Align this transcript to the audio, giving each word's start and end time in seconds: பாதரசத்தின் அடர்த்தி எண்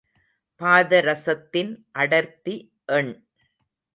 பாதரசத்தின் 0.61 1.71
அடர்த்தி 1.93 2.55
எண் 2.91 3.13